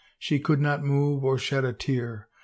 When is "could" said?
0.39-0.59